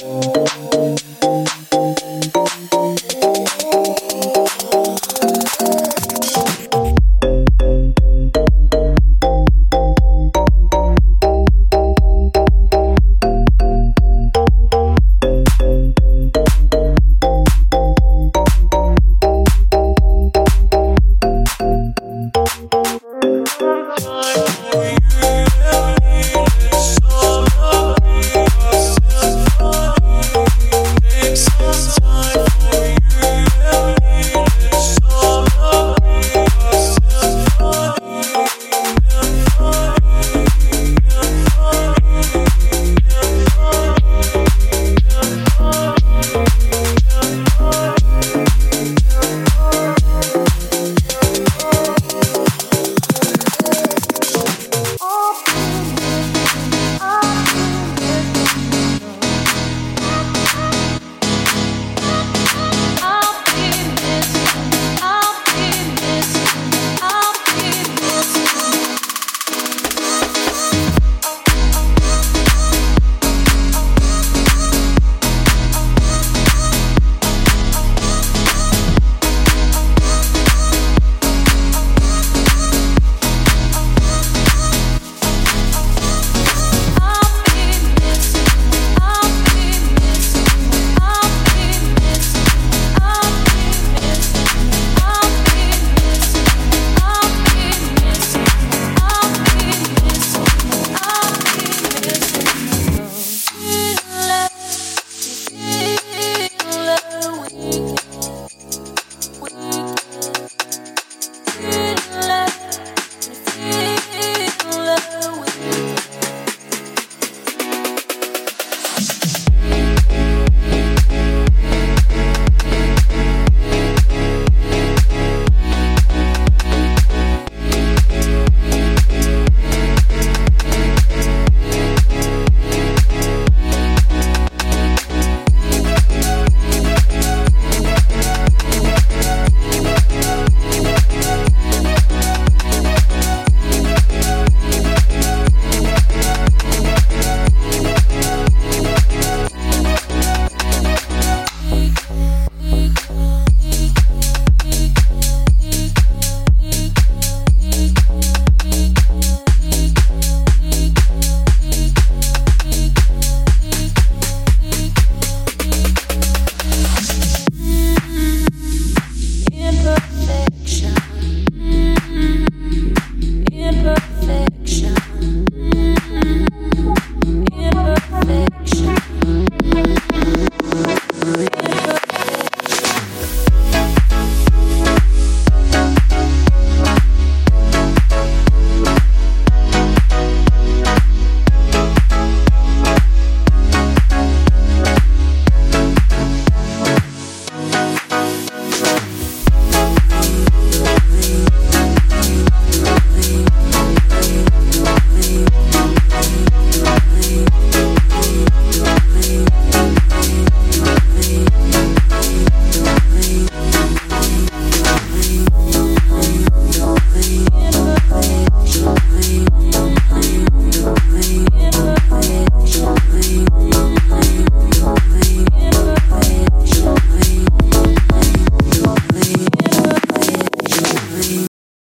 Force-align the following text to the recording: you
you 0.00 0.57